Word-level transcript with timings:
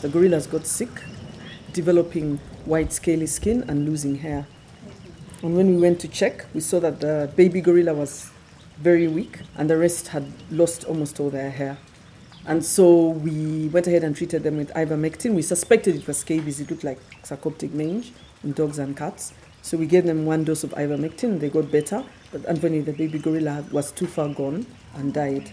the 0.00 0.08
gorillas 0.08 0.46
got 0.46 0.66
sick, 0.66 1.02
developing 1.72 2.38
white 2.64 2.92
scaly 2.92 3.26
skin 3.26 3.64
and 3.68 3.88
losing 3.88 4.16
hair. 4.16 4.46
And 5.42 5.56
when 5.56 5.68
we 5.74 5.80
went 5.80 6.00
to 6.00 6.08
check, 6.08 6.46
we 6.54 6.60
saw 6.60 6.80
that 6.80 7.00
the 7.00 7.30
baby 7.36 7.60
gorilla 7.60 7.94
was 7.94 8.30
very 8.78 9.08
weak 9.08 9.40
and 9.56 9.68
the 9.68 9.76
rest 9.76 10.08
had 10.08 10.26
lost 10.50 10.84
almost 10.84 11.18
all 11.20 11.30
their 11.30 11.50
hair. 11.50 11.78
And 12.46 12.64
so 12.64 13.10
we 13.10 13.68
went 13.68 13.86
ahead 13.86 14.04
and 14.04 14.16
treated 14.16 14.42
them 14.42 14.56
with 14.56 14.72
ivermectin. 14.74 15.34
We 15.34 15.42
suspected 15.42 15.96
it 15.96 16.06
was 16.06 16.18
scabies. 16.18 16.60
It 16.60 16.70
looked 16.70 16.84
like 16.84 16.98
sarcoptic 17.22 17.72
mange 17.72 18.12
in 18.42 18.52
dogs 18.52 18.78
and 18.78 18.96
cats. 18.96 19.34
So 19.62 19.76
we 19.76 19.86
gave 19.86 20.04
them 20.04 20.24
one 20.24 20.44
dose 20.44 20.64
of 20.64 20.70
ivermectin. 20.70 21.40
They 21.40 21.50
got 21.50 21.70
better. 21.70 22.04
But 22.32 22.46
Anthony, 22.46 22.80
the 22.80 22.92
baby 22.92 23.18
gorilla, 23.18 23.64
was 23.70 23.92
too 23.92 24.06
far 24.06 24.28
gone 24.28 24.66
and 24.94 25.12
died. 25.12 25.52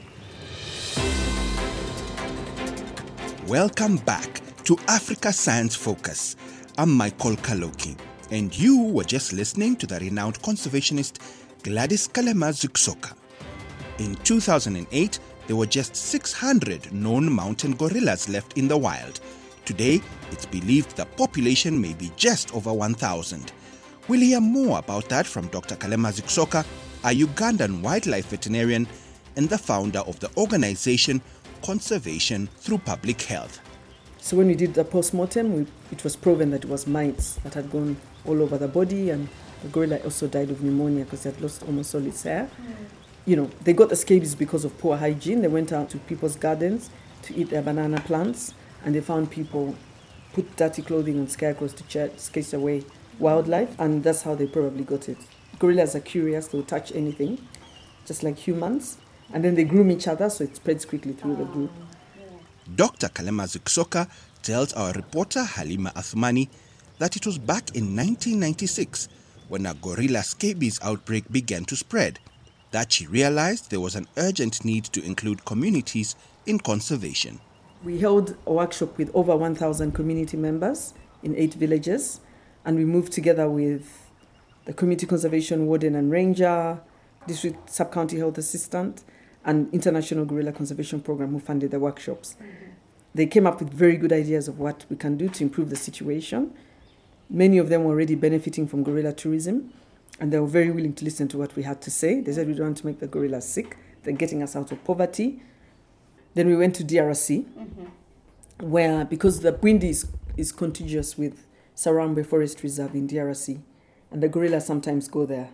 Welcome 3.47 3.97
back 3.97 4.44
to 4.65 4.75
Africa 4.87 5.32
Science 5.32 5.75
Focus. 5.75 6.36
I'm 6.79 6.92
Michael 6.92 7.36
Kaloki, 7.36 7.96
and 8.32 8.57
you 8.57 8.82
were 8.82 9.04
just 9.04 9.32
listening 9.32 9.75
to 9.75 9.86
the 9.86 10.00
renowned 10.00 10.41
conservationist 10.41 11.19
Gladys 11.61 12.07
Kalema 12.07 12.51
Zikusoka. 12.51 13.14
In 14.00 14.15
2008, 14.15 15.19
there 15.46 15.55
were 15.55 15.68
just 15.68 15.96
600 15.96 16.91
known 16.91 17.32
mountain 17.32 17.75
gorillas 17.75 18.28
left 18.28 18.57
in 18.57 18.68
the 18.68 18.75
wild. 18.75 19.19
Today, 19.65 20.01
it's 20.32 20.47
believed 20.47 20.96
the 20.96 21.05
population 21.05 21.79
may 21.79 21.93
be 21.93 22.11
just 22.16 22.52
over 22.55 22.74
1,000. 22.74 23.52
We'll 24.07 24.21
hear 24.21 24.41
more 24.41 24.79
about 24.79 25.10
that 25.10 25.27
from 25.27 25.46
Dr. 25.50 25.75
Kalema 25.75 26.11
Zikusoka, 26.11 26.66
a 27.04 27.16
Ugandan 27.16 27.82
wildlife 27.82 28.29
veterinarian 28.29 28.88
and 29.36 29.47
the 29.47 29.60
founder 29.60 30.00
of 30.00 30.19
the 30.21 30.32
organization 30.38 31.21
Conservation 31.61 32.47
Through 32.58 32.80
Public 32.80 33.22
Health. 33.22 33.59
So 34.25 34.35
when 34.37 34.47
we 34.47 34.55
did 34.55 34.73
the 34.73 34.83
post-mortem, 34.83 35.67
it 35.91 36.03
was 36.03 36.15
proven 36.15 36.49
that 36.49 36.63
it 36.63 36.67
was 36.67 36.87
mites 36.87 37.35
that 37.43 37.53
had 37.53 37.69
gone 37.71 37.95
all 38.25 38.41
over 38.41 38.57
the 38.57 38.67
body 38.67 39.11
and 39.11 39.29
the 39.61 39.67
gorilla 39.67 39.97
also 39.97 40.25
died 40.25 40.49
of 40.49 40.63
pneumonia 40.63 41.03
because 41.03 41.27
it 41.27 41.35
had 41.35 41.43
lost 41.43 41.61
almost 41.61 41.93
all 41.93 42.03
its 42.03 42.23
hair. 42.23 42.49
Mm. 42.59 42.75
You 43.27 43.35
know, 43.35 43.51
they 43.61 43.73
got 43.73 43.89
the 43.89 43.95
scabies 43.95 44.33
because 44.33 44.65
of 44.65 44.75
poor 44.79 44.97
hygiene. 44.97 45.43
They 45.43 45.47
went 45.47 45.71
out 45.71 45.91
to 45.91 45.99
people's 45.99 46.35
gardens 46.37 46.89
to 47.21 47.35
eat 47.35 47.51
their 47.51 47.61
banana 47.61 48.01
plants 48.01 48.55
and 48.83 48.95
they 48.95 48.99
found 48.99 49.29
people 49.29 49.75
put 50.33 50.55
dirty 50.55 50.81
clothing 50.81 51.19
on 51.19 51.27
scarecrows 51.27 51.75
to 51.75 51.83
chase 51.83 52.51
away 52.51 52.83
wildlife 53.19 53.79
and 53.79 54.03
that's 54.03 54.23
how 54.23 54.33
they 54.33 54.47
probably 54.47 54.85
got 54.85 55.07
it. 55.07 55.19
Gorillas 55.59 55.95
are 55.95 55.99
curious, 55.99 56.47
they'll 56.47 56.63
touch 56.63 56.91
anything, 56.95 57.47
just 58.07 58.23
like 58.23 58.39
humans. 58.39 58.97
And 59.31 59.43
then 59.43 59.53
they 59.53 59.65
groom 59.65 59.91
each 59.91 60.07
other 60.07 60.31
so 60.31 60.45
it 60.45 60.55
spreads 60.55 60.83
quickly 60.83 61.13
through 61.13 61.35
the 61.35 61.45
group. 61.45 61.69
Dr. 62.73 63.09
Kalema 63.09 63.45
Zikusoka 63.45 64.08
tells 64.41 64.73
our 64.73 64.91
reporter 64.94 65.44
Halima 65.44 65.91
Athumani 65.91 66.49
that 66.97 67.16
it 67.16 67.25
was 67.25 67.38
back 67.38 67.75
in 67.75 67.95
1996 67.95 69.08
when 69.49 69.67
a 69.67 69.75
gorilla 69.75 70.23
scabies 70.23 70.80
outbreak 70.81 71.31
began 71.31 71.63
to 71.66 71.75
spread 71.75 72.19
that 72.71 72.91
she 72.91 73.05
realized 73.05 73.69
there 73.69 73.80
was 73.80 73.95
an 73.95 74.08
urgent 74.17 74.66
need 74.66 74.83
to 74.86 75.03
include 75.05 75.45
communities 75.45 76.16
in 76.47 76.58
conservation. 76.58 77.39
We 77.83 77.99
held 77.99 78.36
a 78.47 78.53
workshop 78.53 78.97
with 78.97 79.11
over 79.13 79.36
1,000 79.36 79.91
community 79.93 80.36
members 80.36 80.93
in 81.21 81.36
eight 81.36 81.53
villages, 81.53 82.19
and 82.66 82.77
we 82.77 82.83
moved 82.83 83.13
together 83.13 83.47
with 83.47 84.09
the 84.66 84.73
community 84.73 85.05
conservation 85.05 85.67
warden 85.67 85.95
and 85.95 86.11
ranger, 86.11 86.80
district 87.27 87.69
sub-county 87.69 88.17
health 88.17 88.39
assistant, 88.39 89.03
and 89.45 89.71
International 89.73 90.25
Gorilla 90.25 90.51
Conservation 90.51 90.99
Program 90.99 91.31
who 91.31 91.39
funded 91.39 91.71
the 91.71 91.79
workshops. 91.79 92.35
Mm-hmm. 92.35 92.71
They 93.13 93.27
came 93.27 93.47
up 93.47 93.59
with 93.59 93.71
very 93.71 93.95
good 93.95 94.11
ideas 94.11 94.47
of 94.47 94.59
what 94.59 94.85
we 94.89 94.97
can 94.97 95.15
do 95.15 95.29
to 95.29 95.43
improve 95.43 95.69
the 95.69 95.75
situation. 95.75 96.52
Many 97.29 97.57
of 97.59 97.69
them 97.69 97.85
were 97.85 97.93
already 97.93 98.15
benefiting 98.15 98.67
from 98.67 98.83
gorilla 98.83 99.14
tourism, 99.14 99.71
and 100.20 100.33
they 100.33 100.39
were 100.39 100.47
very 100.47 100.71
willing 100.71 100.93
to 100.95 101.05
listen 101.05 101.27
to 101.30 101.37
what 101.37 101.55
we 101.55 101.64
had 101.64 101.81
to 101.83 101.92
say. 101.92 102.20
They 102.20 102.33
said 102.33 102.47
we 102.47 102.53
don't 102.53 102.65
want 102.67 102.77
to 102.80 102.86
make 102.86 102.99
the 102.99 103.08
gorillas 103.08 103.47
sick, 103.47 103.77
they're 104.03 104.14
getting 104.14 104.43
us 104.43 104.55
out 104.55 104.71
of 104.71 104.83
poverty. 104.83 105.42
Then 106.33 106.47
we 106.47 106.55
went 106.55 106.75
to 106.75 106.83
DRC, 106.83 107.45
mm-hmm. 107.45 108.70
where 108.70 109.05
because 109.05 109.39
the 109.39 109.53
Bwindi 109.53 109.86
is, 109.86 110.08
is 110.36 110.52
contiguous 110.52 111.17
with 111.17 111.47
Sarambwe 111.75 112.25
Forest 112.25 112.64
Reserve 112.64 112.93
in 112.95 113.08
DRC, 113.08 113.61
and 114.11 114.21
the 114.21 114.27
gorillas 114.27 114.65
sometimes 114.65 115.08
go 115.08 115.25
there 115.25 115.52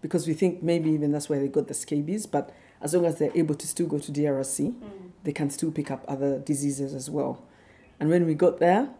because 0.00 0.26
we 0.26 0.34
think 0.34 0.62
maybe 0.62 0.90
even 0.90 1.12
that's 1.12 1.28
where 1.28 1.38
they 1.38 1.48
got 1.48 1.68
the 1.68 1.74
scabies, 1.74 2.26
but 2.26 2.50
as 2.82 2.94
long 2.94 3.04
as 3.06 3.18
they're 3.18 3.36
able 3.36 3.54
to 3.54 3.66
still 3.66 3.86
go 3.86 3.98
to 3.98 4.12
DRC, 4.12 4.72
mm. 4.72 5.10
they 5.24 5.32
can 5.32 5.50
still 5.50 5.70
pick 5.70 5.90
up 5.90 6.04
other 6.08 6.38
diseases 6.38 6.94
as 6.94 7.08
well. 7.08 7.42
And 8.00 8.10
when 8.10 8.26
we 8.26 8.34
got 8.34 8.58
there, 8.58 8.90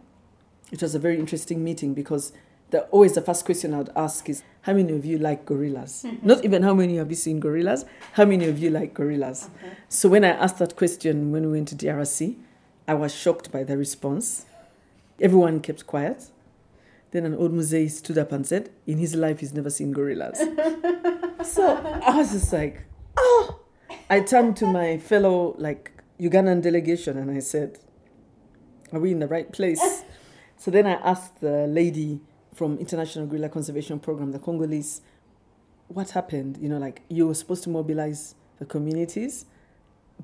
it 0.71 0.81
was 0.81 0.95
a 0.95 0.99
very 0.99 1.19
interesting 1.19 1.63
meeting 1.63 1.93
because 1.93 2.31
the, 2.71 2.81
always 2.85 3.13
the 3.13 3.21
first 3.21 3.45
question 3.45 3.73
I'd 3.73 3.89
ask 3.95 4.27
is, 4.29 4.43
how 4.61 4.73
many 4.73 4.93
of 4.93 5.05
you 5.05 5.17
like 5.17 5.45
gorillas? 5.45 6.03
Mm-hmm. 6.05 6.27
Not 6.27 6.43
even 6.43 6.63
how 6.63 6.73
many 6.73 6.97
have 6.97 7.09
you 7.09 7.15
seen 7.15 7.39
gorillas, 7.39 7.85
how 8.13 8.25
many 8.25 8.47
of 8.47 8.57
you 8.57 8.69
like 8.69 8.93
gorillas? 8.93 9.49
Okay. 9.57 9.75
So 9.89 10.09
when 10.09 10.23
I 10.23 10.29
asked 10.29 10.57
that 10.59 10.75
question 10.75 11.31
when 11.31 11.45
we 11.45 11.51
went 11.51 11.67
to 11.69 11.75
DRC, 11.75 12.35
I 12.87 12.93
was 12.95 13.13
shocked 13.13 13.51
by 13.51 13.63
the 13.63 13.77
response. 13.77 14.45
Everyone 15.21 15.59
kept 15.59 15.85
quiet. 15.85 16.29
Then 17.11 17.25
an 17.25 17.35
old 17.35 17.53
mzee 17.53 17.91
stood 17.91 18.17
up 18.17 18.31
and 18.31 18.45
said, 18.47 18.71
in 18.87 18.97
his 18.97 19.13
life, 19.15 19.39
he's 19.39 19.53
never 19.53 19.69
seen 19.69 19.91
gorillas. 19.91 20.39
so 21.43 21.77
I 22.03 22.17
was 22.17 22.31
just 22.31 22.51
like, 22.51 22.81
oh, 23.15 23.59
I 24.09 24.19
turned 24.19 24.57
to 24.57 24.65
my 24.65 24.97
fellow 24.97 25.55
like 25.57 25.91
Ugandan 26.19 26.61
delegation 26.61 27.17
and 27.17 27.31
I 27.31 27.39
said, 27.39 27.79
"Are 28.91 28.99
we 28.99 29.11
in 29.11 29.19
the 29.19 29.27
right 29.27 29.51
place?" 29.51 30.03
so 30.57 30.71
then 30.71 30.85
I 30.85 30.93
asked 30.93 31.41
the 31.41 31.67
lady 31.67 32.21
from 32.53 32.77
International 32.77 33.25
Gorilla 33.25 33.49
Conservation 33.49 33.99
Program, 33.99 34.31
the 34.31 34.39
Congolese, 34.39 35.01
what 35.87 36.11
happened? 36.11 36.57
You 36.61 36.69
know, 36.69 36.77
like 36.77 37.01
you 37.09 37.27
were 37.27 37.33
supposed 37.33 37.63
to 37.63 37.69
mobilize 37.69 38.35
the 38.59 38.65
communities, 38.65 39.45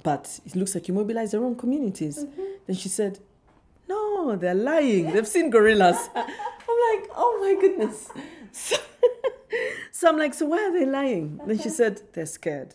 but 0.04 0.40
it 0.46 0.56
looks 0.56 0.76
like 0.76 0.88
you 0.88 0.94
mobilized 0.94 1.34
the 1.34 1.40
wrong 1.40 1.56
communities. 1.56 2.24
Mm-hmm. 2.24 2.42
Then 2.68 2.76
she 2.76 2.90
said, 2.90 3.20
"No, 3.88 4.36
they're 4.36 4.56
lying. 4.56 5.12
They've 5.12 5.28
seen 5.28 5.50
gorillas." 5.50 5.98
I'm 6.16 6.26
like, 6.26 7.10
"Oh 7.16 7.40
my 7.42 7.60
goodness." 7.60 8.10
So, 8.52 8.78
so 9.92 10.10
I'm 10.10 10.18
like, 10.18 10.34
"So 10.34 10.48
why 10.48 10.58
are 10.64 10.74
they 10.74 10.86
lying?" 10.86 11.40
Then 11.46 11.60
she 11.60 11.70
said, 11.70 12.02
"They're 12.14 12.26
scared." 12.26 12.74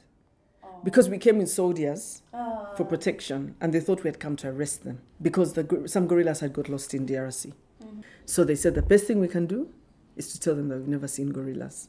Because 0.85 1.09
we 1.09 1.19
came 1.19 1.41
in 1.41 1.47
soldiers 1.47 2.23
oh. 2.33 2.69
for 2.77 2.85
protection 2.85 3.57
and 3.61 3.73
they 3.73 3.81
thought 3.81 4.05
we 4.05 4.09
had 4.09 4.21
come 4.21 4.37
to 4.37 4.49
arrest 4.49 4.85
them 4.85 5.01
because 5.21 5.55
the, 5.55 5.83
some 5.87 6.07
gorillas 6.07 6.41
had 6.41 6.53
got 6.53 6.69
lost 6.69 6.95
in 6.95 7.07
DRC. 7.07 7.53
Mm-hmm. 7.83 8.01
So 8.27 8.45
they 8.45 8.55
said 8.55 8.75
the 8.75 8.83
best 8.83 9.07
thing 9.07 9.19
we 9.19 9.29
can 9.29 9.47
do 9.47 9.71
is 10.17 10.33
to 10.33 10.41
tell 10.41 10.55
them 10.55 10.69
that 10.69 10.77
we've 10.77 10.89
never 10.89 11.09
seen 11.09 11.33
gorillas. 11.33 11.89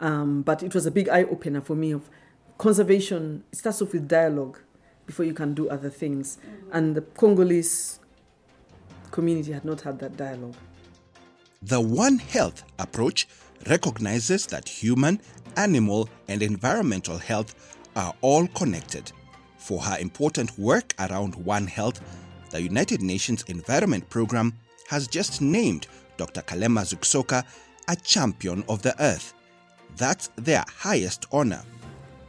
Um, 0.00 0.42
but 0.42 0.62
it 0.62 0.74
was 0.74 0.84
a 0.84 0.90
big 0.90 1.08
eye 1.08 1.22
opener 1.22 1.60
for 1.60 1.76
me 1.76 1.92
of 1.92 2.10
conservation. 2.58 3.44
It 3.52 3.58
starts 3.58 3.80
off 3.80 3.92
with 3.92 4.08
dialogue 4.08 4.58
before 5.06 5.24
you 5.24 5.34
can 5.34 5.54
do 5.54 5.68
other 5.68 5.90
things. 5.90 6.38
Mm-hmm. 6.38 6.70
And 6.72 6.94
the 6.96 7.02
Congolese 7.02 8.00
community 9.12 9.52
had 9.52 9.64
not 9.64 9.82
had 9.82 10.00
that 10.00 10.16
dialogue. 10.16 10.56
The 11.62 11.80
One 11.80 12.18
Health 12.18 12.64
approach 12.80 13.28
recognizes 13.68 14.46
that 14.46 14.68
human, 14.68 15.20
animal, 15.56 16.08
and 16.26 16.42
environmental 16.42 17.18
health 17.18 17.78
are 17.96 18.14
all 18.20 18.46
connected. 18.48 19.12
For 19.56 19.80
her 19.80 19.98
important 19.98 20.58
work 20.58 20.94
around 20.98 21.34
One 21.34 21.66
Health, 21.66 22.00
the 22.50 22.60
United 22.60 23.00
Nations 23.02 23.44
Environment 23.48 24.08
Programme 24.10 24.52
has 24.88 25.06
just 25.06 25.40
named 25.40 25.86
Dr. 26.16 26.42
Kalema 26.42 26.82
Zikusoka 26.82 27.44
a 27.88 27.96
champion 27.96 28.64
of 28.68 28.82
the 28.82 28.94
earth. 29.02 29.34
That's 29.96 30.30
their 30.36 30.64
highest 30.68 31.26
honor. 31.32 31.62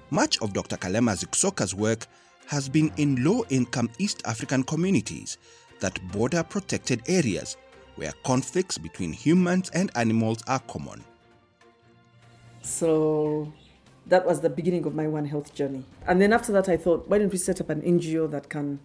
Much 0.10 0.42
of 0.42 0.54
Dr. 0.54 0.78
Kalema 0.78 1.16
Zikusoka's 1.18 1.74
work 1.74 2.08
has 2.48 2.70
been 2.70 2.92
in 2.98 3.24
low 3.24 3.44
income 3.50 3.90
East 3.98 4.22
African 4.26 4.64
communities 4.64 5.38
that 5.80 6.00
border 6.12 6.44
protected 6.44 7.02
areas 7.08 7.58
where 7.96 8.14
conflicts 8.24 8.78
between 8.78 9.14
humans 9.14 9.70
and 9.74 9.92
animals 9.96 10.44
are 10.48 10.60
common. 10.60 11.04
So, 12.62 13.52
that 14.08 14.26
was 14.26 14.42
the 14.42 14.50
beginning 14.50 14.86
of 14.86 14.94
my 14.94 15.08
One 15.08 15.26
Health 15.26 15.54
journey. 15.54 15.86
And 16.08 16.22
then 16.22 16.34
after 16.34 16.52
that, 16.54 16.68
I 16.68 16.78
thought, 16.78 17.08
why 17.08 17.18
don't 17.18 17.32
we 17.32 17.38
set 17.38 17.62
up 17.62 17.70
an 17.70 17.82
NGO 17.82 18.30
that 18.32 18.50
can 18.50 18.80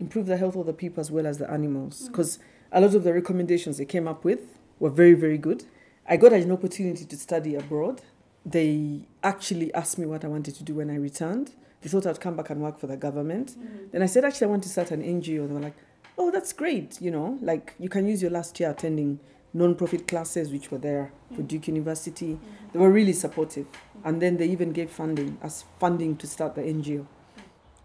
improve 0.00 0.26
the 0.26 0.36
health 0.36 0.56
of 0.56 0.66
the 0.66 0.72
people 0.72 1.00
as 1.00 1.10
well 1.10 1.26
as 1.26 1.38
the 1.38 1.50
animals? 1.50 2.08
Because 2.08 2.38
mm-hmm. 2.38 2.78
a 2.78 2.80
lot 2.80 2.94
of 2.94 3.04
the 3.04 3.12
recommendations 3.12 3.78
they 3.78 3.84
came 3.84 4.08
up 4.08 4.24
with 4.24 4.40
were 4.80 4.90
very, 4.90 5.14
very 5.14 5.38
good. 5.38 5.64
I 6.08 6.16
got 6.16 6.32
an 6.32 6.50
opportunity 6.50 7.04
to 7.04 7.16
study 7.16 7.54
abroad. 7.54 8.02
They 8.44 9.06
actually 9.22 9.72
asked 9.74 9.98
me 9.98 10.06
what 10.06 10.24
I 10.24 10.28
wanted 10.28 10.54
to 10.56 10.64
do 10.64 10.74
when 10.74 10.90
I 10.90 10.96
returned. 10.96 11.52
They 11.82 11.88
thought 11.88 12.06
I'd 12.06 12.20
come 12.20 12.36
back 12.36 12.50
and 12.50 12.60
work 12.60 12.78
for 12.78 12.86
the 12.86 12.96
government. 12.96 13.50
Mm-hmm. 13.50 13.90
Then 13.92 14.02
I 14.02 14.06
said, 14.06 14.24
actually, 14.24 14.48
I 14.48 14.50
want 14.50 14.62
to 14.64 14.68
start 14.68 14.90
an 14.90 15.02
NGO. 15.02 15.46
They 15.46 15.54
were 15.54 15.60
like, 15.60 15.76
oh, 16.18 16.30
that's 16.30 16.52
great. 16.52 17.00
You 17.00 17.10
know, 17.10 17.38
like 17.42 17.74
you 17.78 17.88
can 17.88 18.06
use 18.06 18.22
your 18.22 18.30
last 18.30 18.58
year 18.58 18.70
attending 18.70 19.20
non-profit 19.56 20.06
classes 20.06 20.52
which 20.52 20.70
were 20.70 20.78
there 20.78 21.10
for 21.34 21.42
mm. 21.42 21.48
Duke 21.48 21.68
University. 21.68 22.34
Mm-hmm. 22.34 22.66
They 22.72 22.78
were 22.78 22.90
really 22.90 23.12
supportive. 23.12 23.66
And 24.04 24.20
then 24.20 24.36
they 24.36 24.46
even 24.46 24.72
gave 24.72 24.90
funding 24.90 25.38
as 25.42 25.64
funding 25.80 26.16
to 26.18 26.26
start 26.26 26.54
the 26.54 26.62
NGO. 26.62 27.06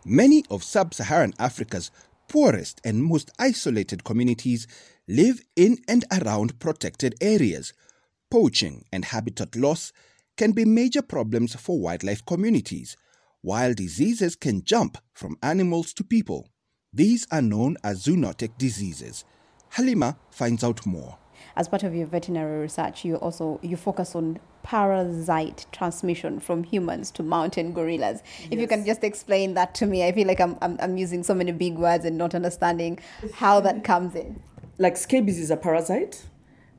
Many 0.06 0.44
of 0.50 0.63
sub-Saharan 0.63 1.33
Africa's 1.39 1.91
poorest 2.27 2.81
and 2.83 3.03
most 3.03 3.31
isolated 3.39 4.03
communities 4.03 4.68
live 5.07 5.41
in 5.56 5.77
and 5.88 6.06
around 6.12 6.59
protected 6.59 7.15
areas. 7.21 7.73
Poaching 8.29 8.85
and 8.91 9.06
habitat 9.06 9.56
loss 9.56 9.91
can 10.38 10.51
be 10.51 10.65
major 10.65 11.01
problems 11.01 11.56
for 11.56 11.79
wildlife 11.79 12.25
communities, 12.25 12.95
while 13.41 13.73
diseases 13.73 14.35
can 14.35 14.63
jump 14.63 14.97
from 15.13 15.38
animals 15.44 15.94
to 15.94 16.03
people. 16.03 16.47
These 16.94 17.27
are 17.31 17.41
known 17.41 17.77
as 17.83 18.06
zoonotic 18.06 18.57
diseases. 18.57 19.23
Halima 19.69 20.18
finds 20.31 20.63
out 20.63 20.85
more. 20.85 21.18
As 21.55 21.67
part 21.67 21.83
of 21.83 21.93
your 21.93 22.07
veterinary 22.07 22.59
research, 22.59 23.05
you 23.05 23.15
also 23.15 23.59
you 23.61 23.77
focus 23.77 24.15
on 24.15 24.39
parasite 24.63 25.65
transmission 25.71 26.39
from 26.39 26.63
humans 26.63 27.11
to 27.11 27.23
mountain 27.23 27.73
gorillas. 27.73 28.21
Yes. 28.39 28.47
If 28.51 28.59
you 28.59 28.67
can 28.67 28.85
just 28.85 29.03
explain 29.03 29.55
that 29.55 29.73
to 29.75 29.85
me, 29.85 30.05
I 30.05 30.11
feel 30.11 30.27
like 30.27 30.39
I'm, 30.39 30.57
I'm, 30.61 30.77
I'm 30.79 30.97
using 30.97 31.23
so 31.23 31.33
many 31.33 31.51
big 31.51 31.75
words 31.77 32.05
and 32.05 32.17
not 32.17 32.35
understanding 32.35 32.99
how 33.33 33.59
that 33.61 33.83
comes 33.83 34.15
in. 34.15 34.41
Like 34.77 34.97
scabies 34.97 35.39
is 35.39 35.51
a 35.51 35.57
parasite, 35.57 36.23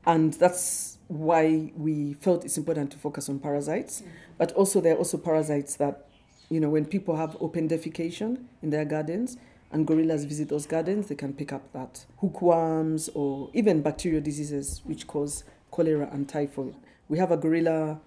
and 0.05 0.33
that's 0.33 0.97
why 1.07 1.71
we 1.75 2.13
felt 2.13 2.43
it's 2.43 2.57
important 2.57 2.91
to 2.91 2.97
focus 2.97 3.29
on 3.29 3.39
parasites. 3.39 4.01
Mm. 4.01 4.07
But 4.37 4.51
also, 4.53 4.81
there 4.81 4.95
are 4.95 4.97
also 4.97 5.17
parasites 5.17 5.75
that, 5.75 6.07
you 6.49 6.59
know, 6.59 6.69
when 6.69 6.85
people 6.85 7.15
have 7.15 7.37
open 7.39 7.69
defecation 7.69 8.45
in 8.61 8.69
their 8.71 8.85
gardens, 8.85 9.37
and 9.73 9.87
gorillas 9.87 10.23
visit 10.23 10.49
those 10.49 10.67
gardens, 10.67 11.07
they 11.07 11.15
can 11.15 11.33
pick 11.33 11.51
up 11.51 11.73
that 11.73 12.05
hookworms 12.19 13.09
or 13.15 13.49
even 13.53 13.81
bacterial 13.81 14.21
diseases 14.21 14.81
which 14.85 15.07
cause 15.07 15.43
cholera 15.71 16.07
and 16.11 16.29
typhoid. 16.29 16.75
We 17.09 17.17
have 17.17 17.31
a 17.31 17.37
gorilla 17.37 17.99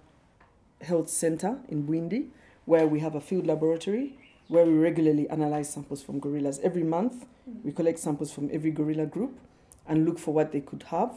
health 0.81 1.09
center 1.09 1.59
in 1.67 1.85
Bwindi 1.85 2.29
where 2.65 2.87
we 2.87 3.01
have 3.01 3.15
a 3.15 3.21
field 3.21 3.45
laboratory 3.45 4.17
where 4.47 4.65
we 4.65 4.71
regularly 4.73 5.29
analyze 5.29 5.73
samples 5.73 6.01
from 6.01 6.19
gorillas. 6.19 6.59
Every 6.63 6.83
month, 6.83 7.25
we 7.63 7.73
collect 7.73 7.99
samples 7.99 8.31
from 8.31 8.49
every 8.53 8.71
gorilla 8.71 9.05
group 9.05 9.37
and 9.85 10.05
look 10.05 10.19
for 10.19 10.33
what 10.33 10.53
they 10.53 10.61
could 10.61 10.83
have 10.83 11.13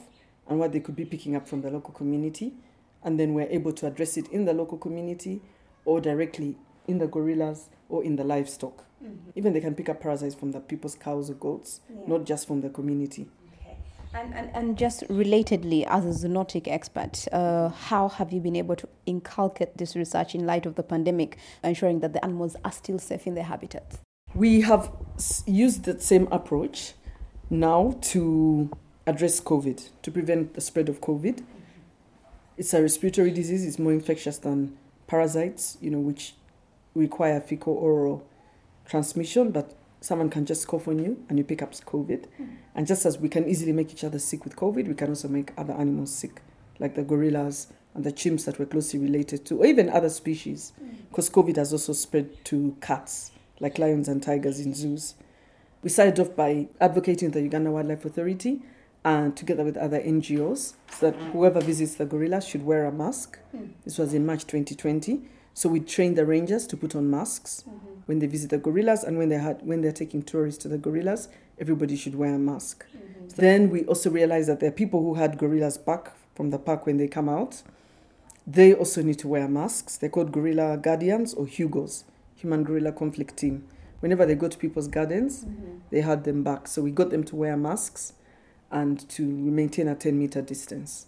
and 0.48 0.58
what 0.58 0.72
they 0.72 0.80
could 0.80 0.96
be 0.96 1.04
picking 1.04 1.36
up 1.36 1.48
from 1.48 1.62
the 1.62 1.70
local 1.70 1.94
community. 1.94 2.54
And 3.04 3.20
then 3.20 3.34
we're 3.34 3.48
able 3.48 3.72
to 3.74 3.86
address 3.86 4.16
it 4.16 4.26
in 4.32 4.46
the 4.46 4.52
local 4.52 4.78
community 4.78 5.42
or 5.84 6.00
directly 6.00 6.56
in 6.86 6.98
the 6.98 7.06
gorillas 7.06 7.68
or 7.88 8.04
in 8.04 8.16
the 8.16 8.24
livestock. 8.24 8.84
Mm-hmm. 9.02 9.30
Even 9.34 9.52
they 9.52 9.60
can 9.60 9.74
pick 9.74 9.88
up 9.88 10.00
parasites 10.00 10.34
from 10.34 10.52
the 10.52 10.60
people's 10.60 10.94
cows 10.94 11.30
or 11.30 11.34
goats, 11.34 11.80
yeah. 11.88 12.00
not 12.06 12.24
just 12.24 12.46
from 12.46 12.60
the 12.60 12.68
community. 12.68 13.28
Okay. 13.60 13.76
And, 14.14 14.34
and, 14.34 14.50
and 14.54 14.78
just 14.78 15.06
relatedly, 15.08 15.86
as 15.86 16.04
a 16.04 16.26
zoonotic 16.26 16.68
expert, 16.68 17.26
uh, 17.32 17.70
how 17.70 18.08
have 18.08 18.32
you 18.32 18.40
been 18.40 18.56
able 18.56 18.76
to 18.76 18.88
inculcate 19.06 19.78
this 19.78 19.96
research 19.96 20.34
in 20.34 20.46
light 20.46 20.66
of 20.66 20.74
the 20.74 20.82
pandemic, 20.82 21.38
ensuring 21.64 22.00
that 22.00 22.12
the 22.12 22.22
animals 22.24 22.56
are 22.64 22.72
still 22.72 22.98
safe 22.98 23.26
in 23.26 23.34
their 23.34 23.44
habitats? 23.44 23.98
We 24.34 24.60
have 24.60 24.92
used 25.46 25.84
that 25.84 26.02
same 26.02 26.28
approach 26.30 26.92
now 27.48 27.98
to 28.02 28.70
address 29.06 29.40
COVID, 29.40 29.88
to 30.02 30.10
prevent 30.10 30.54
the 30.54 30.60
spread 30.60 30.88
of 30.88 31.00
COVID. 31.00 31.36
Mm-hmm. 31.36 31.44
It's 32.58 32.74
a 32.74 32.82
respiratory 32.82 33.30
disease, 33.30 33.64
it's 33.66 33.78
more 33.78 33.92
infectious 33.92 34.36
than 34.38 34.76
parasites, 35.06 35.78
you 35.80 35.90
know, 35.90 35.98
which 35.98 36.34
require 36.94 37.40
fecal 37.40 37.74
oral 37.74 38.26
transmission, 38.86 39.50
but 39.50 39.74
someone 40.00 40.30
can 40.30 40.46
just 40.46 40.66
cough 40.66 40.88
on 40.88 40.98
you 40.98 41.24
and 41.28 41.38
you 41.38 41.44
pick 41.44 41.62
up 41.62 41.72
COVID. 41.72 42.26
Mm. 42.40 42.56
And 42.74 42.86
just 42.86 43.04
as 43.04 43.18
we 43.18 43.28
can 43.28 43.48
easily 43.48 43.72
make 43.72 43.92
each 43.92 44.04
other 44.04 44.18
sick 44.18 44.44
with 44.44 44.56
COVID, 44.56 44.88
we 44.88 44.94
can 44.94 45.08
also 45.08 45.28
make 45.28 45.52
other 45.56 45.74
animals 45.74 46.12
sick, 46.12 46.42
like 46.78 46.94
the 46.94 47.02
gorillas 47.02 47.68
and 47.94 48.04
the 48.04 48.12
chimps 48.12 48.44
that 48.44 48.58
we're 48.58 48.66
closely 48.66 48.98
related 48.98 49.44
to, 49.46 49.58
or 49.58 49.66
even 49.66 49.88
other 49.90 50.08
species, 50.08 50.72
because 51.08 51.28
mm. 51.28 51.34
COVID 51.34 51.56
has 51.56 51.72
also 51.72 51.92
spread 51.92 52.44
to 52.46 52.76
cats, 52.80 53.32
like 53.58 53.78
lions 53.78 54.08
and 54.08 54.22
tigers 54.22 54.60
in 54.60 54.74
zoos. 54.74 55.14
We 55.82 55.90
started 55.90 56.20
off 56.20 56.36
by 56.36 56.68
advocating 56.80 57.30
the 57.30 57.42
Uganda 57.42 57.70
Wildlife 57.70 58.04
Authority 58.04 58.62
and 59.04 59.36
together 59.36 59.64
with 59.64 59.76
other 59.76 59.98
NGOs 60.00 60.74
so 60.90 61.10
that 61.10 61.16
whoever 61.32 61.60
visits 61.60 61.94
the 61.94 62.04
gorillas 62.04 62.46
should 62.46 62.64
wear 62.64 62.84
a 62.84 62.92
mask. 62.92 63.38
Mm. 63.56 63.70
This 63.84 63.98
was 63.98 64.14
in 64.14 64.26
March 64.26 64.46
2020. 64.46 65.22
So 65.54 65.68
we 65.68 65.80
trained 65.80 66.16
the 66.16 66.24
rangers 66.24 66.66
to 66.68 66.76
put 66.76 66.94
on 66.94 67.10
masks 67.10 67.64
mm-hmm. 67.68 67.86
when 68.06 68.18
they 68.20 68.26
visit 68.26 68.50
the 68.50 68.58
gorillas 68.58 69.04
and 69.04 69.18
when 69.18 69.28
they 69.28 69.38
had 69.38 69.60
when 69.62 69.82
they're 69.82 69.92
taking 69.92 70.22
tourists 70.22 70.62
to 70.62 70.68
the 70.68 70.78
gorillas, 70.78 71.28
everybody 71.58 71.96
should 71.96 72.14
wear 72.14 72.34
a 72.34 72.38
mask. 72.38 72.86
Mm-hmm. 72.86 73.28
So 73.28 73.36
then 73.42 73.70
we 73.70 73.84
also 73.84 74.10
realized 74.10 74.48
that 74.48 74.60
there 74.60 74.68
are 74.68 74.72
people 74.72 75.02
who 75.02 75.14
had 75.14 75.38
gorillas 75.38 75.78
back 75.78 76.12
from 76.34 76.50
the 76.50 76.58
park 76.58 76.86
when 76.86 76.96
they 76.96 77.08
come 77.08 77.28
out. 77.28 77.62
They 78.46 78.72
also 78.72 79.02
need 79.02 79.18
to 79.18 79.28
wear 79.28 79.46
masks. 79.48 79.96
They're 79.96 80.08
called 80.08 80.32
gorilla 80.32 80.76
guardians 80.76 81.34
or 81.34 81.46
Hugos, 81.46 82.04
human 82.34 82.64
gorilla 82.64 82.92
conflict 82.92 83.36
team. 83.36 83.64
Whenever 84.00 84.24
they 84.24 84.34
go 84.34 84.48
to 84.48 84.56
people's 84.56 84.88
gardens, 84.88 85.44
mm-hmm. 85.44 85.78
they 85.90 86.00
had 86.00 86.24
them 86.24 86.42
back. 86.42 86.66
So 86.66 86.82
we 86.82 86.90
got 86.90 87.10
them 87.10 87.22
to 87.24 87.36
wear 87.36 87.56
masks 87.56 88.14
and 88.70 89.06
to 89.10 89.22
maintain 89.22 89.88
a 89.88 89.94
10 89.94 90.18
meter 90.18 90.40
distance. 90.40 91.06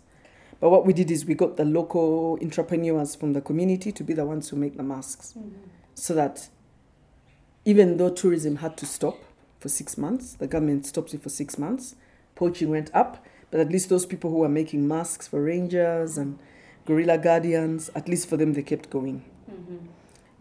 But 0.62 0.70
what 0.70 0.87
we 0.87 0.93
did 0.93 1.11
is 1.11 1.26
we 1.26 1.35
got 1.35 1.56
the 1.56 1.64
local 1.64 2.38
entrepreneurs 2.41 3.17
from 3.17 3.32
the 3.32 3.41
community 3.41 3.91
to 3.91 4.05
be 4.05 4.14
the 4.14 4.25
ones 4.25 4.49
who 4.49 4.55
make 4.55 4.76
the 4.76 4.85
masks. 4.85 5.35
Mm-hmm. 5.37 5.56
So 5.97 6.14
that 6.14 6.49
even 7.64 7.97
though 7.97 8.11
tourism 8.11 8.56
had 8.59 8.76
to 8.76 8.87
stop 8.87 9.19
for 9.59 9.69
six 9.69 9.99
months, 9.99 10.35
the 10.35 10.47
government 10.47 10.87
stopped 10.87 11.14
it 11.14 11.23
for 11.25 11.31
six 11.31 11.59
months, 11.59 11.97
poaching 12.37 12.70
went 12.70 12.94
up, 12.94 13.26
but 13.50 13.59
at 13.59 13.70
least 13.70 13.88
those 13.88 14.06
people 14.06 14.31
who 14.31 14.37
were 14.37 14.49
making 14.49 14.87
masks 14.87 15.26
for 15.26 15.43
rangers 15.43 16.17
and 16.17 16.38
gorilla 16.87 17.19
guardians, 17.19 17.91
at 17.97 18.09
least 18.09 18.29
for 18.29 18.37
them, 18.37 18.53
they 18.53 18.62
kept 18.62 18.88
going. 18.88 19.25
Mm-hmm. 19.50 19.87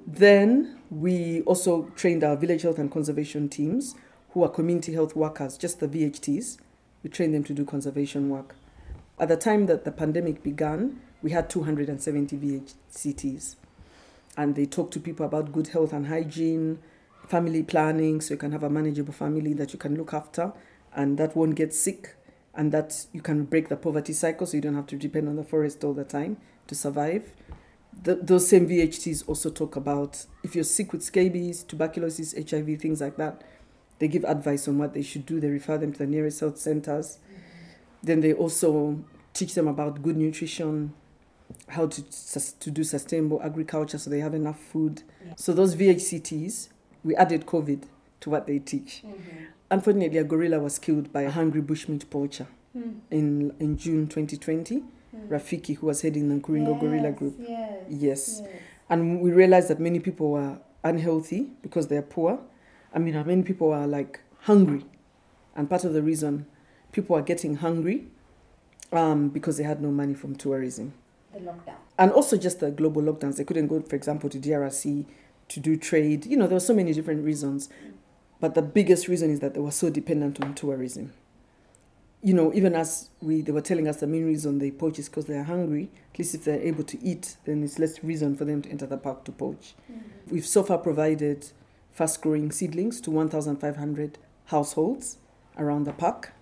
Then 0.05 0.81
we 0.91 1.41
also 1.47 1.85
trained 1.95 2.23
our 2.23 2.35
village 2.35 2.61
health 2.61 2.77
and 2.77 2.91
conservation 2.91 3.49
teams 3.49 3.95
who 4.33 4.43
are 4.43 4.49
community 4.49 4.93
health 4.93 5.15
workers, 5.15 5.57
just 5.57 5.79
the 5.79 5.87
VHTs. 5.87 6.59
We 7.01 7.09
trained 7.09 7.33
them 7.33 7.43
to 7.45 7.55
do 7.55 7.65
conservation 7.65 8.29
work. 8.29 8.55
At 9.21 9.27
the 9.27 9.37
time 9.37 9.67
that 9.67 9.85
the 9.85 9.91
pandemic 9.91 10.41
began, 10.41 10.99
we 11.21 11.29
had 11.29 11.47
270 11.47 12.37
VHCTs. 12.37 13.55
And 14.35 14.55
they 14.55 14.65
talk 14.65 14.89
to 14.91 14.99
people 14.99 15.27
about 15.27 15.51
good 15.51 15.67
health 15.67 15.93
and 15.93 16.07
hygiene, 16.07 16.79
family 17.27 17.61
planning, 17.61 18.19
so 18.19 18.33
you 18.33 18.39
can 18.39 18.51
have 18.51 18.63
a 18.63 18.69
manageable 18.69 19.13
family 19.13 19.53
that 19.53 19.73
you 19.73 19.77
can 19.77 19.95
look 19.95 20.11
after 20.11 20.53
and 20.95 21.19
that 21.19 21.35
won't 21.35 21.53
get 21.53 21.71
sick, 21.71 22.15
and 22.55 22.71
that 22.71 23.05
you 23.13 23.21
can 23.21 23.43
break 23.45 23.69
the 23.69 23.77
poverty 23.77 24.11
cycle 24.11 24.47
so 24.47 24.57
you 24.57 24.61
don't 24.61 24.73
have 24.73 24.87
to 24.87 24.97
depend 24.97 25.29
on 25.29 25.35
the 25.35 25.43
forest 25.43 25.83
all 25.83 25.93
the 25.93 26.03
time 26.03 26.37
to 26.65 26.73
survive. 26.73 27.31
The, 28.01 28.15
those 28.15 28.47
same 28.47 28.67
VHTs 28.67 29.29
also 29.29 29.51
talk 29.51 29.75
about 29.75 30.25
if 30.43 30.55
you're 30.55 30.63
sick 30.63 30.91
with 30.91 31.03
scabies, 31.03 31.61
tuberculosis, 31.61 32.33
HIV, 32.33 32.81
things 32.81 33.01
like 33.01 33.17
that, 33.17 33.43
they 33.99 34.07
give 34.07 34.23
advice 34.23 34.67
on 34.67 34.79
what 34.79 34.95
they 34.95 35.03
should 35.03 35.27
do. 35.27 35.39
They 35.39 35.49
refer 35.49 35.77
them 35.77 35.93
to 35.93 35.99
the 35.99 36.07
nearest 36.07 36.39
health 36.39 36.57
centers. 36.57 37.19
Then 38.03 38.21
they 38.21 38.33
also 38.33 39.03
teach 39.33 39.53
them 39.53 39.67
about 39.67 40.01
good 40.01 40.17
nutrition, 40.17 40.93
how 41.69 41.87
to 41.87 42.03
to 42.59 42.71
do 42.71 42.83
sustainable 42.83 43.41
agriculture 43.41 43.97
so 43.97 44.09
they 44.09 44.19
have 44.19 44.33
enough 44.33 44.59
food. 44.59 45.03
Yeah. 45.25 45.33
So 45.35 45.53
those 45.53 45.75
VHCTs, 45.75 46.69
we 47.03 47.15
added 47.15 47.45
COVID 47.45 47.83
to 48.21 48.29
what 48.29 48.47
they 48.47 48.59
teach. 48.59 49.03
Mm-hmm. 49.05 49.45
Unfortunately, 49.69 50.17
a 50.17 50.23
gorilla 50.23 50.59
was 50.59 50.79
killed 50.79 51.11
by 51.13 51.21
a 51.21 51.31
hungry 51.31 51.61
bushmeat 51.61 52.09
poacher 52.09 52.47
mm. 52.77 52.95
in 53.09 53.53
in 53.59 53.77
June 53.77 54.07
2020. 54.07 54.83
Mm. 55.15 55.27
Rafiki, 55.27 55.75
who 55.75 55.87
was 55.87 56.01
heading 56.01 56.29
the 56.29 56.35
Nkuringo 56.35 56.71
yes, 56.71 56.81
Gorilla 56.81 57.11
Group. 57.11 57.35
Yes, 57.37 57.83
yes. 57.89 58.41
yes. 58.43 58.61
And 58.89 59.19
we 59.21 59.31
realized 59.31 59.67
that 59.67 59.79
many 59.79 59.99
people 59.99 60.31
were 60.31 60.57
unhealthy 60.83 61.51
because 61.61 61.87
they 61.87 61.97
are 61.97 62.01
poor. 62.01 62.39
I 62.93 62.99
mean, 62.99 63.13
many 63.25 63.43
people 63.43 63.71
are 63.73 63.87
like 63.87 64.21
hungry. 64.41 64.85
And 65.55 65.69
part 65.69 65.83
of 65.83 65.93
the 65.93 66.01
reason 66.01 66.45
people 66.91 67.15
are 67.15 67.21
getting 67.21 67.57
hungry 67.57 68.07
um, 68.91 69.29
because 69.29 69.57
they 69.57 69.63
had 69.63 69.81
no 69.81 69.91
money 69.91 70.13
from 70.13 70.35
tourism. 70.35 70.93
The 71.33 71.39
lockdown. 71.39 71.75
And 71.97 72.11
also 72.11 72.37
just 72.37 72.59
the 72.59 72.71
global 72.71 73.01
lockdowns. 73.01 73.37
They 73.37 73.43
couldn't 73.43 73.67
go, 73.67 73.81
for 73.81 73.95
example, 73.95 74.29
to 74.29 74.39
DRC 74.39 75.05
to 75.49 75.59
do 75.59 75.77
trade. 75.77 76.25
You 76.25 76.37
know, 76.37 76.47
there 76.47 76.55
were 76.55 76.59
so 76.59 76.73
many 76.73 76.93
different 76.93 77.23
reasons. 77.23 77.69
But 78.41 78.55
the 78.55 78.61
biggest 78.61 79.07
reason 79.07 79.29
is 79.29 79.39
that 79.39 79.53
they 79.53 79.59
were 79.59 79.71
so 79.71 79.89
dependent 79.89 80.43
on 80.43 80.55
tourism. 80.55 81.13
You 82.23 82.33
know, 82.33 82.51
even 82.53 82.75
as 82.75 83.09
we 83.21 83.41
they 83.41 83.51
were 83.51 83.61
telling 83.61 83.87
us 83.87 83.99
the 83.99 84.07
main 84.07 84.25
reason 84.25 84.59
they 84.59 84.71
poach 84.71 84.99
is 84.99 85.07
because 85.09 85.25
they 85.25 85.37
are 85.37 85.43
hungry. 85.43 85.89
At 86.13 86.19
least 86.19 86.35
if 86.35 86.43
they're 86.43 86.59
able 86.59 86.83
to 86.85 87.03
eat, 87.03 87.37
then 87.45 87.63
it's 87.63 87.79
less 87.79 88.03
reason 88.03 88.35
for 88.35 88.45
them 88.45 88.61
to 88.63 88.69
enter 88.69 88.85
the 88.85 88.97
park 88.97 89.23
to 89.25 89.31
poach. 89.31 89.75
Mm-hmm. 89.91 90.33
We've 90.33 90.45
so 90.45 90.63
far 90.63 90.79
provided 90.79 91.51
fast 91.91 92.21
growing 92.21 92.51
seedlings 92.51 92.99
to 93.01 93.11
1,500 93.11 94.17
households 94.45 95.17
around 95.57 95.85
the 95.85 95.93
park. 95.93 96.33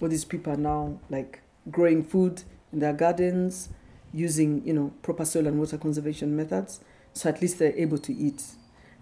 All 0.00 0.08
these 0.08 0.24
people 0.24 0.52
are 0.52 0.56
now 0.56 0.98
like 1.10 1.41
growing 1.70 2.02
food 2.02 2.42
in 2.72 2.78
their 2.78 2.92
gardens, 2.92 3.68
using 4.12 4.66
you 4.66 4.72
know 4.72 4.92
proper 5.02 5.24
soil 5.24 5.46
and 5.46 5.58
water 5.58 5.78
conservation 5.78 6.36
methods, 6.36 6.80
so 7.12 7.28
at 7.28 7.40
least 7.40 7.58
they're 7.58 7.76
able 7.76 7.98
to 7.98 8.14
eat. 8.14 8.42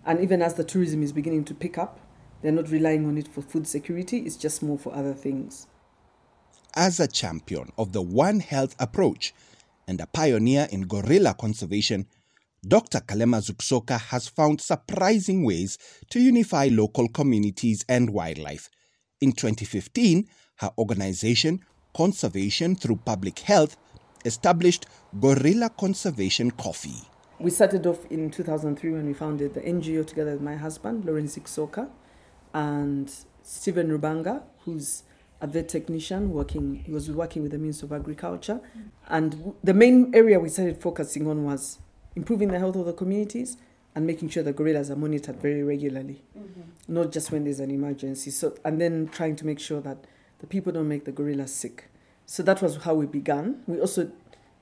And 0.05 0.21
even 0.21 0.43
as 0.43 0.55
the 0.55 0.65
tourism 0.65 1.03
is 1.03 1.13
beginning 1.13 1.45
to 1.45 1.55
pick 1.55 1.77
up, 1.77 2.01
they're 2.43 2.53
not 2.53 2.71
relying 2.71 3.07
on 3.07 3.19
it 3.19 3.29
for 3.29 3.43
food 3.43 3.67
security, 3.67 4.19
it's 4.21 4.37
just 4.37 4.63
more 4.63 4.79
for 4.79 4.95
other 4.95 5.13
things. 5.13 5.67
As 6.75 7.01
a 7.01 7.09
champion 7.09 7.73
of 7.77 7.93
the 7.93 8.01
One 8.01 8.41
Health 8.41 8.77
approach 8.79 9.35
and 9.89 10.01
a 10.01 10.07
pioneer 10.07 10.69
in 10.71 10.87
gorilla 10.87 11.35
conservation, 11.35 12.07
Dr. 12.67 13.01
Kalema 13.01 13.41
Zikusoka 13.41 13.99
has 13.99 14.29
found 14.29 14.61
surprising 14.61 15.45
ways 15.45 15.79
to 16.11 16.21
unify 16.21 16.69
local 16.71 17.09
communities 17.09 17.85
and 17.89 18.11
wildlife. 18.11 18.69
In 19.21 19.33
2015, 19.33 20.29
her 20.57 20.71
organization, 20.79 21.61
Conservation 21.95 22.75
Through 22.77 22.97
Public 23.05 23.41
Health, 23.41 23.77
established 24.25 24.87
Gorilla 25.19 25.71
Conservation 25.71 26.51
Coffee. 26.51 27.03
We 27.39 27.51
started 27.51 27.87
off 27.87 28.05
in 28.11 28.31
2003 28.31 28.93
when 28.93 29.07
we 29.07 29.15
founded 29.15 29.55
the 29.55 29.61
NGO 29.61 30.07
together 30.07 30.33
with 30.33 30.43
my 30.43 30.57
husband, 30.57 31.05
Lawrence 31.05 31.39
Zikusoka, 31.39 31.89
and 32.53 33.11
Stephen 33.43 33.89
Rubanga, 33.89 34.43
who's 34.65 35.05
a 35.41 35.47
vet 35.47 35.69
technician 35.69 36.33
working, 36.33 36.83
he 36.85 36.93
was 36.93 37.11
working 37.11 37.43
with 37.43 37.53
the 37.53 37.59
Ministry 37.59 37.87
of 37.87 37.93
Agriculture. 37.93 38.61
And 39.09 39.55
the 39.65 39.73
main 39.73 40.15
area 40.15 40.39
we 40.39 40.51
started 40.51 40.81
focusing 40.81 41.27
on 41.27 41.45
was 41.45 41.79
improving 42.15 42.49
the 42.49 42.59
health 42.59 42.77
of 42.77 42.87
the 42.87 42.93
communities 42.93 43.57
and 43.95 44.07
making 44.07 44.29
sure 44.29 44.43
the 44.43 44.53
gorillas 44.53 44.91
are 44.91 44.97
monitored 44.97 45.41
very 45.41 45.63
regularly, 45.63 46.23
mm-hmm. 46.39 46.61
not 46.89 47.11
just 47.11 47.33
when 47.33 47.45
there's 47.45 47.61
an 47.61 47.71
emergency. 47.71 48.31
So, 48.31 48.55
and 48.65 48.81
then 48.81 49.09
trying 49.09 49.37
to 49.37 49.47
make 49.47 49.59
sure 49.59 49.81
that 49.81 50.05
the 50.41 50.47
people 50.47 50.73
don't 50.73 50.89
make 50.89 51.05
the 51.05 51.13
gorillas 51.13 51.55
sick. 51.55 51.89
So 52.27 52.43
that 52.43 52.63
was 52.63 52.77
how 52.77 52.95
we 52.95 53.07
began. 53.07 53.63
We 53.67 53.81
also 53.81 54.11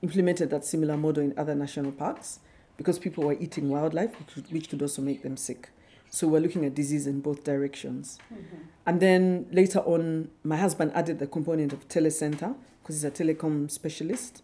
implemented 0.01 0.49
that 0.49 0.65
similar 0.65 0.97
model 0.97 1.23
in 1.23 1.33
other 1.37 1.55
national 1.55 1.91
parks 1.91 2.39
because 2.77 2.97
people 2.97 3.25
were 3.25 3.33
eating 3.33 3.69
wildlife, 3.69 4.17
which 4.19 4.33
could, 4.33 4.51
which 4.51 4.69
could 4.69 4.81
also 4.81 5.01
make 5.01 5.23
them 5.23 5.37
sick. 5.37 5.69
So 6.09 6.27
we're 6.27 6.41
looking 6.41 6.65
at 6.65 6.73
disease 6.73 7.05
in 7.05 7.21
both 7.21 7.43
directions. 7.43 8.17
Mm-hmm. 8.33 8.55
And 8.85 8.99
then 8.99 9.47
later 9.51 9.79
on, 9.79 10.29
my 10.43 10.57
husband 10.57 10.91
added 10.95 11.19
the 11.19 11.27
component 11.27 11.71
of 11.71 11.87
telecenter 11.87 12.55
because 12.81 12.95
he's 12.95 13.03
a 13.03 13.11
telecom 13.11 13.69
specialist. 13.69 14.41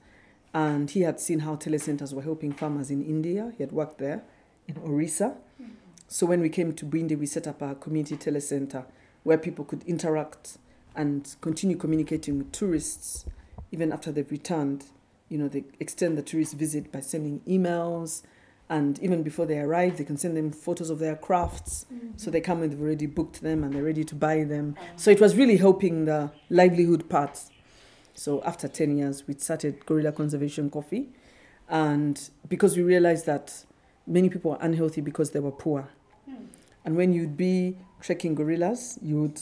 And 0.53 0.89
he 0.89 1.01
had 1.01 1.19
seen 1.19 1.39
how 1.39 1.55
telecenters 1.55 2.13
were 2.13 2.21
helping 2.21 2.53
farmers 2.53 2.91
in 2.91 3.03
India. 3.03 3.51
He 3.57 3.63
had 3.63 3.71
worked 3.71 3.97
there 3.97 4.23
in 4.67 4.77
Orissa. 4.77 5.35
Mm-hmm. 5.61 5.71
So 6.07 6.25
when 6.25 6.41
we 6.41 6.49
came 6.49 6.73
to 6.73 6.85
Bwindi, 6.85 7.17
we 7.17 7.25
set 7.25 7.47
up 7.47 7.61
a 7.61 7.75
community 7.75 8.15
telecenter 8.15 8.85
where 9.23 9.37
people 9.37 9.65
could 9.65 9.83
interact 9.83 10.57
and 10.95 11.35
continue 11.41 11.77
communicating 11.77 12.37
with 12.37 12.51
tourists 12.51 13.25
even 13.71 13.91
after 13.91 14.11
they've 14.11 14.31
returned. 14.31 14.85
You 15.29 15.37
know, 15.39 15.47
they 15.47 15.63
extend 15.79 16.17
the 16.17 16.21
tourist 16.21 16.53
visit 16.53 16.91
by 16.91 16.99
sending 16.99 17.41
emails, 17.41 18.21
and 18.69 18.97
even 18.99 19.21
before 19.21 19.45
they 19.45 19.59
arrive, 19.59 19.97
they 19.97 20.03
can 20.03 20.17
send 20.17 20.35
them 20.35 20.51
photos 20.51 20.89
of 20.89 20.97
their 20.99 21.15
crafts. 21.15 21.85
Mm-hmm. 21.93 22.11
So 22.17 22.31
they 22.31 22.41
come 22.41 22.63
and 22.63 22.71
they've 22.71 22.81
already 22.81 23.05
booked 23.05 23.41
them 23.41 23.63
and 23.63 23.73
they're 23.73 23.83
ready 23.83 24.03
to 24.03 24.15
buy 24.15 24.43
them. 24.43 24.73
Mm-hmm. 24.73 24.97
So 24.97 25.11
it 25.11 25.21
was 25.21 25.35
really 25.35 25.57
helping 25.57 26.05
the 26.05 26.31
livelihood 26.49 27.07
part. 27.07 27.39
So 28.15 28.41
after 28.43 28.67
10 28.67 28.97
years, 28.97 29.27
we 29.27 29.35
started 29.35 29.85
Gorilla 29.85 30.11
Conservation 30.11 30.71
Coffee. 30.71 31.09
And 31.69 32.29
because 32.49 32.75
we 32.75 32.81
realized 32.81 33.27
that 33.27 33.65
many 34.07 34.29
people 34.29 34.51
were 34.51 34.57
unhealthy 34.61 35.01
because 35.01 35.31
they 35.31 35.39
were 35.39 35.51
poor. 35.51 35.89
Mm. 36.27 36.47
And 36.85 36.95
when 36.95 37.13
you'd 37.13 37.37
be 37.37 37.77
trekking 38.01 38.33
gorillas, 38.33 38.97
you 39.01 39.21
would 39.21 39.41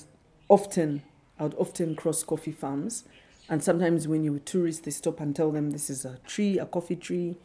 often, 0.50 1.01
I 1.44 1.48
would 1.48 1.56
often 1.58 1.96
cross 1.96 2.24
coffee 2.24 2.54
farms. 2.54 3.04
And 3.50 3.62
sometimes 3.62 4.08
when 4.08 4.24
you 4.24 4.32
were 4.32 4.40
tourists, 4.40 4.82
they 4.82 4.92
stop 4.92 5.20
and 5.20 5.36
tell 5.36 5.52
them 5.52 5.72
this 5.72 5.90
is 5.90 6.06
a 6.06 6.18
tree, 6.26 6.58
a 6.58 6.66
coffee 6.66 6.96
tree 6.96 7.36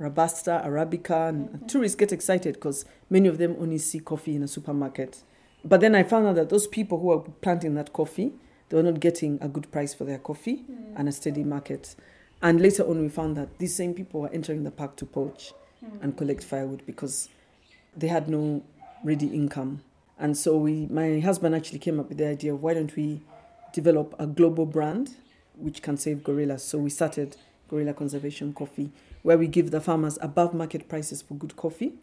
Robusta, 0.00 0.62
Arabica, 0.64 1.28
and 1.28 1.48
mm-hmm. 1.48 1.66
tourists 1.66 1.96
get 1.96 2.10
excited 2.10 2.54
because 2.54 2.84
many 3.10 3.28
of 3.28 3.38
them 3.38 3.56
only 3.60 3.78
see 3.78 4.00
coffee 4.00 4.34
in 4.34 4.42
a 4.42 4.48
supermarket. 4.48 5.22
But 5.64 5.80
then 5.80 5.94
I 5.94 6.02
found 6.02 6.26
out 6.26 6.36
that 6.36 6.48
those 6.48 6.66
people 6.66 6.98
who 6.98 7.10
are 7.12 7.20
planting 7.42 7.74
that 7.74 7.92
coffee, 7.92 8.32
they 8.68 8.76
were 8.78 8.82
not 8.82 8.98
getting 8.98 9.38
a 9.42 9.48
good 9.48 9.70
price 9.70 9.92
for 9.92 10.04
their 10.04 10.18
coffee 10.18 10.64
mm. 10.70 10.94
and 10.96 11.08
a 11.08 11.12
steady 11.12 11.44
market. 11.44 11.94
And 12.40 12.62
later 12.62 12.82
on, 12.88 13.02
we 13.02 13.10
found 13.10 13.36
that 13.36 13.58
these 13.58 13.74
same 13.74 13.92
people 13.92 14.22
were 14.22 14.30
entering 14.30 14.64
the 14.64 14.70
park 14.70 14.96
to 14.96 15.06
poach 15.06 15.52
mm. 15.84 16.02
and 16.02 16.16
collect 16.16 16.42
firewood 16.42 16.82
because 16.86 17.28
they 17.94 18.08
had 18.08 18.30
no 18.30 18.62
ready 19.04 19.26
income. 19.26 19.82
And 20.18 20.36
so 20.36 20.56
we, 20.56 20.86
my 20.86 21.20
husband 21.20 21.54
actually 21.54 21.78
came 21.78 22.00
up 22.00 22.08
with 22.08 22.18
the 22.18 22.28
idea 22.28 22.54
of 22.54 22.62
why 22.62 22.74
don't 22.74 22.94
we 22.96 23.22
develop 23.72 24.14
a 24.18 24.26
global 24.26 24.66
brand 24.66 25.16
which 25.56 25.82
can 25.82 25.96
save 25.96 26.24
gorillas. 26.24 26.64
So 26.64 26.78
we 26.78 26.90
started 26.90 27.36
Gorilla 27.68 27.94
Conservation 27.94 28.52
Coffee, 28.52 28.90
where 29.22 29.38
we 29.38 29.46
give 29.46 29.70
the 29.70 29.80
farmers 29.80 30.18
above 30.20 30.54
market 30.54 30.88
prices 30.88 31.22
for 31.22 31.34
good 31.34 31.56
coffee. 31.56 31.94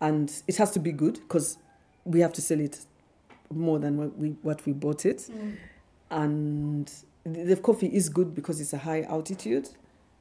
And 0.00 0.32
it 0.46 0.56
has 0.56 0.70
to 0.72 0.80
be 0.80 0.92
good 0.92 1.14
because 1.14 1.58
we 2.04 2.20
have 2.20 2.32
to 2.34 2.42
sell 2.42 2.60
it 2.60 2.80
more 3.50 3.78
than 3.78 3.96
what 3.96 4.16
we, 4.16 4.30
what 4.42 4.64
we 4.66 4.72
bought 4.72 5.04
it. 5.04 5.28
Mm. 5.30 5.56
And 6.10 6.92
the 7.24 7.56
coffee 7.56 7.88
is 7.88 8.08
good 8.08 8.34
because 8.34 8.60
it's 8.60 8.72
a 8.72 8.78
high 8.78 9.02
altitude. 9.02 9.68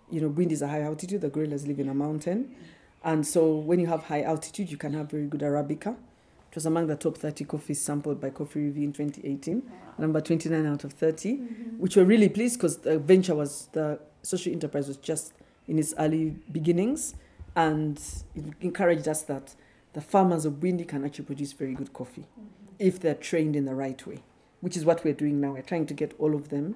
You 0.10 0.22
know, 0.22 0.30
Bwindi 0.30 0.52
is 0.52 0.62
a 0.62 0.68
high 0.68 0.82
altitude, 0.82 1.22
the 1.22 1.30
gorillas 1.30 1.66
live 1.68 1.80
in 1.80 1.90
a 1.90 1.94
mountain. 1.94 2.56
And 3.04 3.26
so 3.26 3.56
when 3.56 3.80
you 3.80 3.88
have 3.88 4.04
high 4.04 4.22
altitude, 4.22 4.72
you 4.72 4.78
can 4.78 4.94
have 4.94 5.10
very 5.12 5.26
good 5.26 5.42
Arabica. 5.42 5.96
It 6.54 6.58
was 6.58 6.68
among 6.68 6.86
the 6.86 6.96
top 6.96 7.18
30 7.18 7.46
coffees 7.46 7.82
sampled 7.82 8.22
by 8.22 8.30
Coffee 8.30 8.66
Review 8.66 8.84
in 8.84 8.94
2018, 8.94 9.64
wow. 9.66 9.72
number 9.98 10.22
29 10.22 10.68
out 10.68 10.84
of 10.84 10.94
30, 10.94 11.34
mm-hmm. 11.34 11.80
which 11.80 11.96
we're 11.96 12.04
really 12.04 12.30
pleased 12.30 12.60
because 12.60 12.78
the 12.78 13.00
venture 13.00 13.34
was, 13.34 13.70
the 13.72 14.00
social 14.22 14.54
enterprise 14.54 14.88
was 14.88 14.98
just 14.98 15.34
in 15.68 15.80
its 15.80 15.96
early 15.98 16.36
beginnings, 16.52 17.16
and 17.56 18.00
it 18.36 18.46
encouraged 18.62 19.08
us 19.08 19.24
that 19.24 19.56
the 19.94 20.02
farmers 20.02 20.46
of 20.46 20.60
Bwindi 20.60 20.88
can 20.88 21.04
actually 21.04 21.26
produce 21.26 21.54
very 21.54 21.74
good 21.74 21.92
coffee 21.92 22.22
mm-hmm. 22.22 22.76
if 22.78 23.00
they're 23.00 23.16
trained 23.16 23.56
in 23.56 23.66
the 23.66 23.74
right 23.74 24.06
way, 24.06 24.22
which 24.62 24.78
is 24.78 24.86
what 24.86 25.04
we're 25.04 25.16
doing 25.16 25.42
now. 25.42 25.54
We're 25.54 25.64
trying 25.64 25.88
to 25.88 25.96
get 25.96 26.14
all 26.20 26.36
of 26.36 26.50
them 26.50 26.76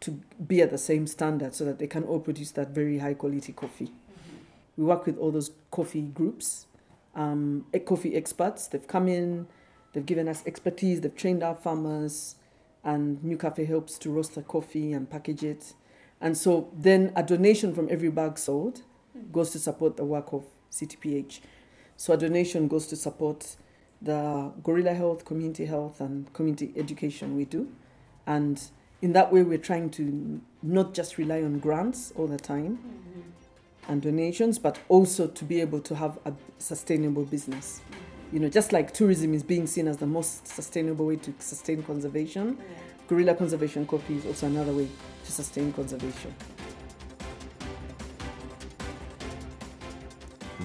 to 0.00 0.20
be 0.46 0.60
at 0.60 0.68
the 0.68 0.76
same 0.76 1.06
standard 1.06 1.54
so 1.54 1.64
that 1.64 1.78
they 1.78 1.86
can 1.86 2.04
all 2.04 2.20
produce 2.20 2.50
that 2.50 2.68
very 2.68 2.98
high 2.98 3.14
quality 3.14 3.54
coffee. 3.54 3.86
Mm-hmm. 3.86 4.36
We 4.76 4.84
work 4.84 5.06
with 5.06 5.16
all 5.16 5.30
those 5.30 5.52
coffee 5.70 6.02
groups, 6.02 6.66
um, 7.14 7.66
coffee 7.86 8.14
experts. 8.14 8.66
They've 8.66 8.86
come 8.86 9.08
in, 9.08 9.46
they've 9.92 10.06
given 10.06 10.28
us 10.28 10.42
expertise, 10.46 11.00
they've 11.00 11.14
trained 11.14 11.42
our 11.42 11.54
farmers, 11.54 12.36
and 12.84 13.18
NUCAFE 13.22 13.66
helps 13.66 13.98
to 13.98 14.10
roast 14.10 14.34
the 14.34 14.42
coffee 14.42 14.92
and 14.92 15.08
package 15.10 15.44
it. 15.44 15.74
And 16.20 16.36
so 16.36 16.70
then 16.76 17.12
a 17.16 17.22
donation 17.22 17.74
from 17.74 17.88
every 17.90 18.10
bag 18.10 18.38
sold 18.38 18.82
goes 19.32 19.50
to 19.50 19.58
support 19.58 19.96
the 19.96 20.04
work 20.04 20.32
of 20.32 20.44
CTPH. 20.70 21.40
So 21.96 22.14
a 22.14 22.16
donation 22.16 22.68
goes 22.68 22.86
to 22.88 22.96
support 22.96 23.56
the 24.00 24.52
gorilla 24.62 24.94
health, 24.94 25.24
community 25.24 25.66
health, 25.66 26.00
and 26.00 26.32
community 26.32 26.72
education 26.76 27.36
we 27.36 27.44
do. 27.44 27.68
And 28.26 28.60
in 29.02 29.12
that 29.12 29.32
way, 29.32 29.42
we're 29.42 29.58
trying 29.58 29.90
to 29.90 30.40
not 30.62 30.94
just 30.94 31.18
rely 31.18 31.42
on 31.42 31.58
grants 31.58 32.12
all 32.16 32.26
the 32.26 32.38
time 32.38 32.78
mm-hmm. 32.78 33.20
And 33.90 34.00
donations, 34.00 34.56
but 34.56 34.78
also 34.88 35.26
to 35.26 35.44
be 35.44 35.60
able 35.60 35.80
to 35.80 35.96
have 35.96 36.16
a 36.24 36.32
sustainable 36.58 37.24
business. 37.24 37.80
You 38.32 38.38
know, 38.38 38.48
just 38.48 38.72
like 38.72 38.94
tourism 38.94 39.34
is 39.34 39.42
being 39.42 39.66
seen 39.66 39.88
as 39.88 39.96
the 39.96 40.06
most 40.06 40.46
sustainable 40.46 41.06
way 41.06 41.16
to 41.16 41.34
sustain 41.40 41.82
conservation, 41.82 42.56
yeah. 42.56 42.64
gorilla 43.08 43.34
conservation 43.34 43.84
coffee 43.88 44.14
is 44.18 44.26
also 44.26 44.46
another 44.46 44.72
way 44.72 44.86
to 45.24 45.32
sustain 45.32 45.72
conservation. 45.72 46.32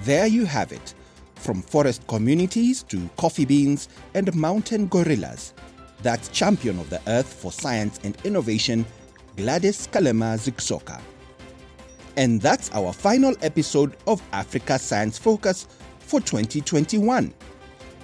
There 0.03 0.27
you 0.27 0.45
have 0.45 0.71
it. 0.71 0.93
From 1.33 1.63
forest 1.63 2.05
communities 2.05 2.83
to 2.83 3.09
coffee 3.17 3.45
beans 3.45 3.89
and 4.13 4.35
mountain 4.35 4.85
gorillas. 4.85 5.55
That's 6.03 6.27
champion 6.27 6.77
of 6.79 6.91
the 6.91 7.01
earth 7.07 7.33
for 7.41 7.51
science 7.51 7.99
and 8.03 8.15
innovation, 8.23 8.85
Gladys 9.35 9.87
Kalema 9.87 10.37
Zikusoka. 10.37 11.01
And 12.17 12.41
that's 12.41 12.71
our 12.71 12.93
final 12.93 13.35
episode 13.41 13.97
of 14.07 14.21
Africa 14.31 14.79
Science 14.79 15.17
Focus 15.17 15.67
for 15.99 16.21
2021. 16.21 17.33